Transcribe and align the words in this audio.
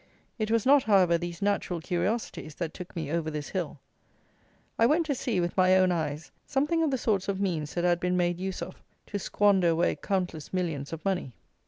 It 0.39 0.49
was 0.49 0.65
not, 0.65 0.81
however, 0.85 1.15
these 1.15 1.43
natural 1.43 1.79
curiosities 1.79 2.55
that 2.55 2.73
took 2.73 2.95
me 2.95 3.11
over 3.11 3.29
this 3.29 3.49
hill; 3.49 3.79
I 4.79 4.87
went 4.87 5.05
to 5.05 5.13
see, 5.13 5.39
with 5.39 5.55
my 5.55 5.75
own 5.77 5.91
eyes, 5.91 6.31
something 6.43 6.81
of 6.81 6.89
the 6.89 6.97
sorts 6.97 7.27
of 7.27 7.39
means 7.39 7.75
that 7.75 7.83
had 7.83 7.99
been 7.99 8.17
made 8.17 8.39
use 8.39 8.63
of 8.63 8.81
to 9.05 9.19
squander 9.19 9.67
away 9.67 9.95
countless 9.95 10.51
millions 10.51 10.91
of 10.91 11.05
money. 11.05 11.33